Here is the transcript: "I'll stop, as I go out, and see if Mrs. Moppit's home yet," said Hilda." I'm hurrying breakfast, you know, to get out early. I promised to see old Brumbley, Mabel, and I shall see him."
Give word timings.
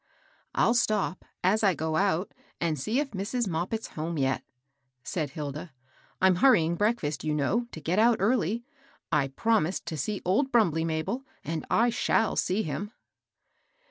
"I'll 0.55 0.73
stop, 0.73 1.23
as 1.43 1.63
I 1.63 1.75
go 1.75 1.95
out, 1.95 2.31
and 2.59 2.79
see 2.79 2.99
if 2.99 3.11
Mrs. 3.11 3.47
Moppit's 3.47 3.89
home 3.89 4.17
yet," 4.17 4.43
said 5.03 5.29
Hilda." 5.29 5.71
I'm 6.23 6.37
hurrying 6.37 6.73
breakfast, 6.73 7.23
you 7.23 7.35
know, 7.35 7.67
to 7.71 7.79
get 7.79 7.99
out 7.99 8.17
early. 8.19 8.63
I 9.11 9.27
promised 9.27 9.85
to 9.85 9.97
see 9.97 10.19
old 10.25 10.51
Brumbley, 10.51 10.85
Mabel, 10.85 11.23
and 11.43 11.67
I 11.69 11.91
shall 11.91 12.35
see 12.35 12.63
him." 12.63 12.93